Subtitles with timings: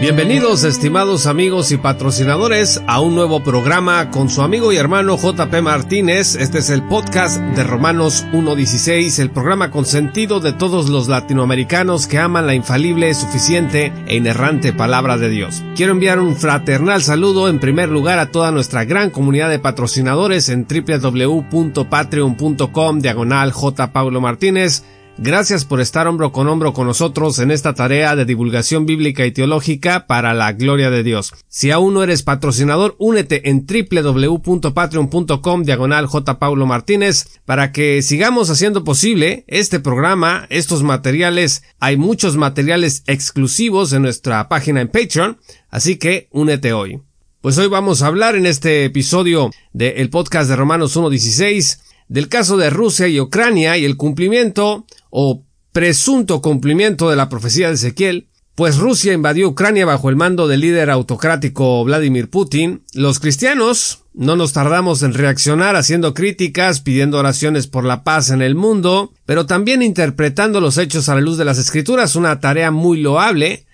[0.00, 5.60] Bienvenidos estimados amigos y patrocinadores a un nuevo programa con su amigo y hermano JP
[5.60, 6.36] Martínez.
[6.36, 12.16] Este es el podcast de Romanos 1.16, el programa consentido de todos los latinoamericanos que
[12.16, 15.62] aman la infalible, suficiente e inerrante palabra de Dios.
[15.76, 20.48] Quiero enviar un fraternal saludo en primer lugar a toda nuestra gran comunidad de patrocinadores
[20.48, 23.92] en www.patreon.com diagonal J.
[23.92, 24.82] Paulo Martínez
[25.22, 29.32] Gracias por estar hombro con hombro con nosotros en esta tarea de divulgación bíblica y
[29.32, 31.34] teológica para la gloria de Dios.
[31.46, 36.38] Si aún no eres patrocinador, únete en www.patreon.com diagonal J.
[36.38, 41.64] Paulo Martínez para que sigamos haciendo posible este programa, estos materiales.
[41.80, 45.36] Hay muchos materiales exclusivos en nuestra página en Patreon,
[45.68, 47.02] así que únete hoy.
[47.42, 52.56] Pues hoy vamos a hablar en este episodio del podcast de Romanos 1.16 del caso
[52.56, 58.26] de Rusia y Ucrania y el cumplimiento o presunto cumplimiento de la profecía de Ezequiel,
[58.56, 64.34] pues Rusia invadió Ucrania bajo el mando del líder autocrático Vladimir Putin, los cristianos no
[64.34, 69.46] nos tardamos en reaccionar haciendo críticas, pidiendo oraciones por la paz en el mundo, pero
[69.46, 73.66] también interpretando los hechos a la luz de las escrituras, una tarea muy loable,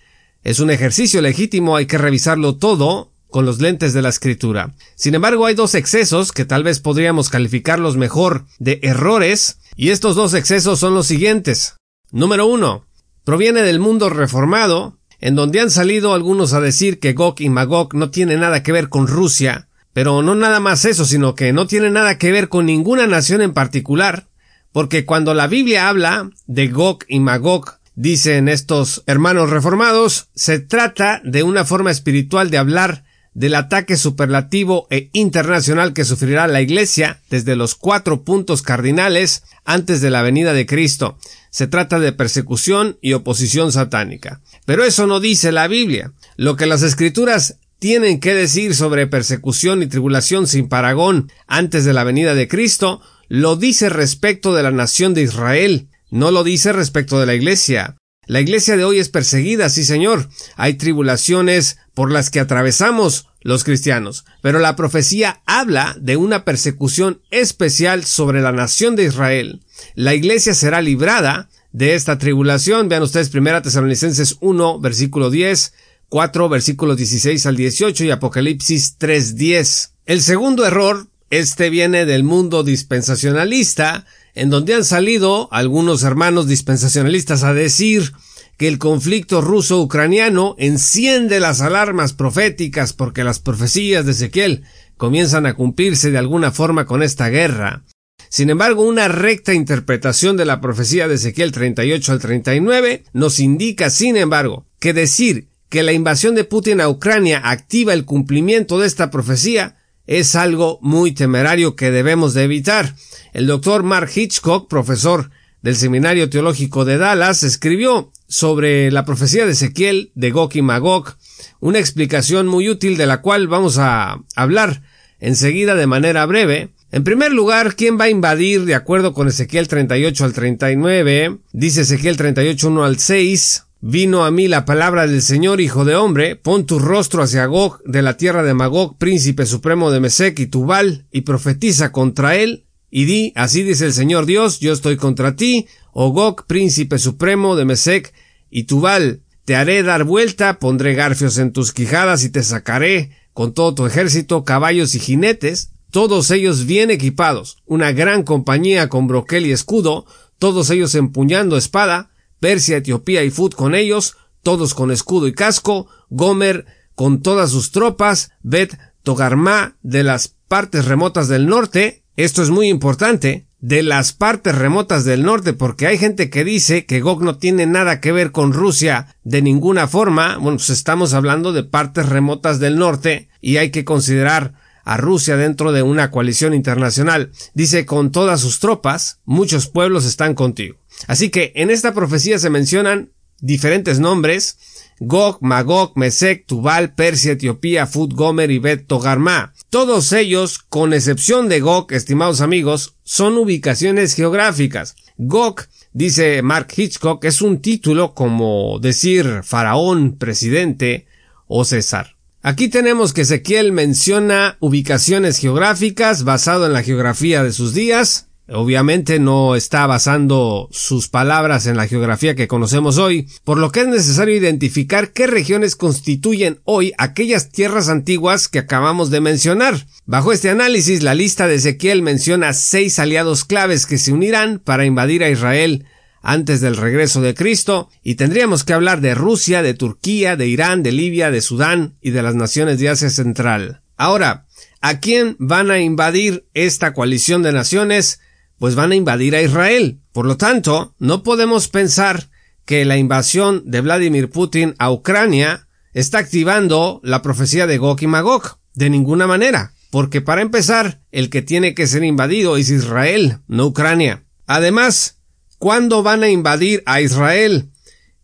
[0.44, 4.74] es un ejercicio legítimo, hay que revisarlo todo, con los lentes de la escritura.
[4.94, 10.16] Sin embargo, hay dos excesos que tal vez podríamos calificarlos mejor de errores, y estos
[10.16, 11.76] dos excesos son los siguientes.
[12.10, 12.86] Número uno,
[13.24, 17.94] proviene del mundo reformado, en donde han salido algunos a decir que Gog y Magog
[17.94, 21.66] no tienen nada que ver con Rusia, pero no nada más eso, sino que no
[21.66, 24.28] tiene nada que ver con ninguna nación en particular,
[24.72, 31.22] porque cuando la Biblia habla de Gog y Magog, dicen estos hermanos reformados, se trata
[31.24, 33.05] de una forma espiritual de hablar
[33.36, 40.00] del ataque superlativo e internacional que sufrirá la Iglesia desde los cuatro puntos cardinales antes
[40.00, 41.18] de la venida de Cristo.
[41.50, 44.40] Se trata de persecución y oposición satánica.
[44.64, 46.12] Pero eso no dice la Biblia.
[46.36, 51.92] Lo que las escrituras tienen que decir sobre persecución y tribulación sin paragón antes de
[51.92, 56.72] la venida de Cristo, lo dice respecto de la nación de Israel, no lo dice
[56.72, 57.96] respecto de la Iglesia.
[58.26, 60.28] La iglesia de hoy es perseguida, sí señor.
[60.56, 67.20] Hay tribulaciones por las que atravesamos los cristianos, pero la profecía habla de una persecución
[67.30, 69.62] especial sobre la nación de Israel.
[69.94, 72.88] La iglesia será librada de esta tribulación.
[72.88, 75.74] Vean ustedes primera Tesalonicenses 1, versículo 10,
[76.08, 79.92] 4, versículos 16 al 18 y Apocalipsis 3, 10.
[80.06, 87.42] El segundo error, este viene del mundo dispensacionalista, en donde han salido algunos hermanos dispensacionalistas
[87.42, 88.12] a decir
[88.56, 94.62] que el conflicto ruso-ucraniano enciende las alarmas proféticas porque las profecías de Ezequiel
[94.96, 97.82] comienzan a cumplirse de alguna forma con esta guerra.
[98.28, 103.90] Sin embargo, una recta interpretación de la profecía de Ezequiel 38 al 39 nos indica,
[103.90, 108.86] sin embargo, que decir que la invasión de Putin a Ucrania activa el cumplimiento de
[108.86, 109.76] esta profecía
[110.06, 112.94] es algo muy temerario que debemos de evitar.
[113.32, 115.30] El doctor Mark Hitchcock, profesor
[115.62, 121.16] del Seminario Teológico de Dallas, escribió sobre la profecía de Ezequiel de Gog y Magog,
[121.60, 124.82] una explicación muy útil de la cual vamos a hablar
[125.18, 126.70] enseguida de manera breve.
[126.92, 131.38] En primer lugar, ¿quién va a invadir de acuerdo con Ezequiel 38 al 39?
[131.52, 133.65] Dice Ezequiel 38 1 al 6.
[133.80, 137.82] Vino a mí la palabra del Señor, hijo de hombre, pon tu rostro hacia Gog,
[137.84, 142.64] de la tierra de Magog, príncipe supremo de Mesec y Tubal, y profetiza contra él,
[142.90, 147.54] y di, así dice el Señor Dios, yo estoy contra ti, oh Gog, príncipe supremo
[147.54, 148.14] de Mesec
[148.50, 153.52] y Tubal, te haré dar vuelta, pondré garfios en tus quijadas y te sacaré con
[153.52, 159.44] todo tu ejército, caballos y jinetes, todos ellos bien equipados, una gran compañía con broquel
[159.44, 160.06] y escudo,
[160.38, 162.10] todos ellos empuñando espada,
[162.40, 167.72] Persia, Etiopía y Fut con ellos, todos con escudo y casco, Gomer con todas sus
[167.72, 174.12] tropas, Bet Togarma de las partes remotas del norte, esto es muy importante, de las
[174.12, 178.12] partes remotas del norte, porque hay gente que dice que Gog no tiene nada que
[178.12, 183.28] ver con Rusia de ninguna forma, bueno, pues estamos hablando de partes remotas del norte
[183.40, 184.54] y hay que considerar
[184.84, 187.32] a Rusia dentro de una coalición internacional.
[187.54, 190.76] Dice con todas sus tropas, muchos pueblos están contigo.
[191.06, 194.58] Así que en esta profecía se mencionan diferentes nombres,
[194.98, 199.52] Gog, Magog, Mesec, Tubal, Persia, Etiopía, Fut, Gomer y Bet Togarma.
[199.68, 204.96] Todos ellos, con excepción de Gog, estimados amigos, son ubicaciones geográficas.
[205.18, 205.62] Gog,
[205.92, 211.06] dice Mark Hitchcock, es un título como decir faraón, presidente
[211.46, 212.16] o César.
[212.42, 219.18] Aquí tenemos que Ezequiel menciona ubicaciones geográficas basado en la geografía de sus días, Obviamente
[219.18, 223.88] no está basando sus palabras en la geografía que conocemos hoy, por lo que es
[223.88, 229.86] necesario identificar qué regiones constituyen hoy aquellas tierras antiguas que acabamos de mencionar.
[230.04, 234.84] Bajo este análisis, la lista de Ezequiel menciona seis aliados claves que se unirán para
[234.84, 235.84] invadir a Israel
[236.22, 240.82] antes del regreso de Cristo, y tendríamos que hablar de Rusia, de Turquía, de Irán,
[240.82, 243.82] de Libia, de Sudán y de las naciones de Asia Central.
[243.96, 244.46] Ahora,
[244.80, 248.20] ¿a quién van a invadir esta coalición de naciones?
[248.58, 250.00] Pues van a invadir a Israel.
[250.12, 252.28] Por lo tanto, no podemos pensar
[252.64, 258.06] que la invasión de Vladimir Putin a Ucrania está activando la profecía de Gog y
[258.06, 258.58] Magog.
[258.74, 259.72] De ninguna manera.
[259.90, 264.24] Porque para empezar, el que tiene que ser invadido es Israel, no Ucrania.
[264.46, 265.20] Además,
[265.58, 267.70] ¿cuándo van a invadir a Israel?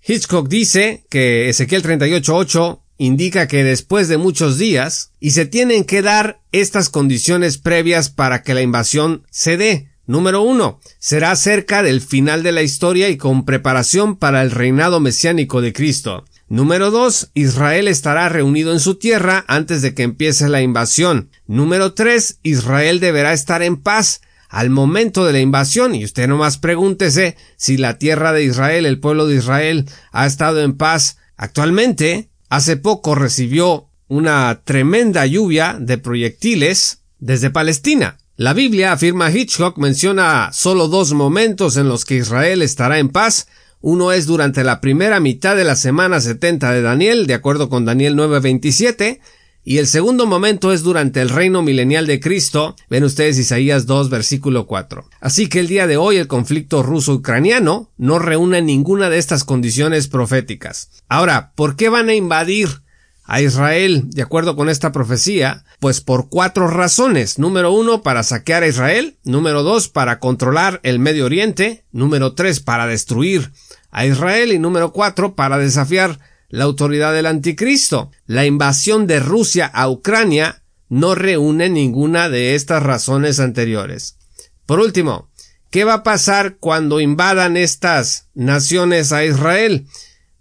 [0.04, 6.02] Hitchcock dice que Ezequiel 38.8 indica que después de muchos días y se tienen que
[6.02, 9.91] dar estas condiciones previas para que la invasión se dé.
[10.06, 14.98] Número uno, será cerca del final de la historia y con preparación para el reinado
[14.98, 16.24] mesiánico de Cristo.
[16.48, 21.30] Número dos, Israel estará reunido en su tierra antes de que empiece la invasión.
[21.46, 26.58] Número tres, Israel deberá estar en paz al momento de la invasión y usted nomás
[26.58, 32.28] pregúntese si la tierra de Israel, el pueblo de Israel, ha estado en paz actualmente.
[32.50, 38.18] Hace poco recibió una tremenda lluvia de proyectiles desde Palestina.
[38.42, 43.46] La Biblia, afirma Hitchcock, menciona solo dos momentos en los que Israel estará en paz.
[43.80, 47.84] Uno es durante la primera mitad de la semana 70 de Daniel, de acuerdo con
[47.84, 49.20] Daniel 9:27,
[49.62, 52.74] y el segundo momento es durante el reino milenial de Cristo.
[52.90, 55.08] Ven ustedes Isaías 2, versículo 4.
[55.20, 60.08] Así que el día de hoy el conflicto ruso-ucraniano no reúne ninguna de estas condiciones
[60.08, 60.90] proféticas.
[61.08, 62.81] Ahora, ¿por qué van a invadir
[63.24, 67.38] a Israel, de acuerdo con esta profecía, pues por cuatro razones.
[67.38, 69.16] Número uno, para saquear a Israel.
[69.24, 71.84] Número dos, para controlar el Medio Oriente.
[71.92, 73.52] Número tres, para destruir
[73.90, 74.52] a Israel.
[74.52, 78.10] Y número cuatro, para desafiar la autoridad del anticristo.
[78.26, 84.18] La invasión de Rusia a Ucrania no reúne ninguna de estas razones anteriores.
[84.66, 85.30] Por último,
[85.70, 89.86] ¿qué va a pasar cuando invadan estas naciones a Israel?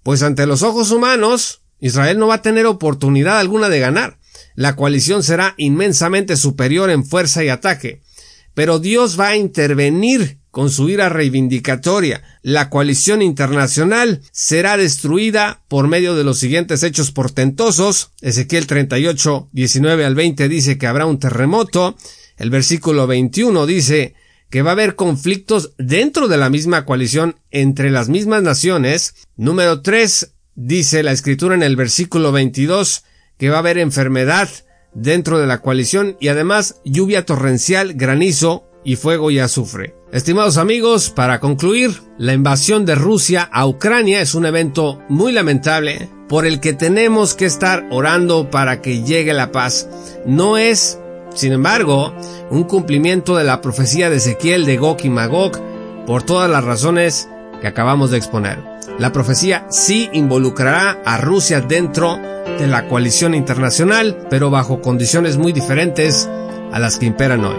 [0.04, 4.20] Pues ante los ojos humanos, Israel no va a tener oportunidad alguna de ganar.
[4.56, 8.02] La coalición será inmensamente superior en fuerza y ataque.
[8.54, 12.22] Pero Dios va a intervenir con su ira reivindicatoria.
[12.44, 18.12] La coalición internacional será destruida por medio de los siguientes hechos portentosos.
[18.22, 21.96] Ezequiel 38, 19 al 20 dice que habrá un terremoto.
[22.38, 24.14] El versículo 21 dice
[24.50, 29.16] que va a haber conflictos dentro de la misma coalición entre las mismas naciones.
[29.38, 33.04] Número 3, dice la escritura en el versículo 22
[33.38, 34.48] que va a haber enfermedad
[34.94, 39.96] dentro de la coalición y además lluvia torrencial, granizo y fuego y azufre.
[40.12, 46.10] Estimados amigos, para concluir, la invasión de Rusia a Ucrania es un evento muy lamentable
[46.28, 49.88] por el que tenemos que estar orando para que llegue la paz.
[50.26, 51.00] No es,
[51.34, 52.14] sin embargo,
[52.50, 55.60] un cumplimiento de la profecía de Ezequiel de Gog y Magog
[56.06, 57.30] por todas las razones
[57.62, 58.71] que acabamos de exponer.
[59.00, 62.20] La profecía sí involucrará a Rusia dentro
[62.60, 66.30] de la coalición internacional, pero bajo condiciones muy diferentes
[66.72, 67.56] a las que imperan hoy.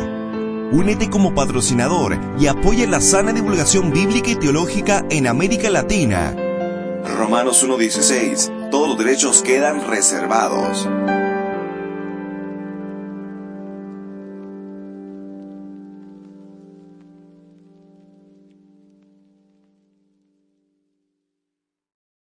[0.73, 6.35] Únete como patrocinador y apoya la sana divulgación bíblica y teológica en América Latina.
[7.19, 8.71] Romanos 1.16.
[8.71, 10.89] Todos los derechos quedan reservados.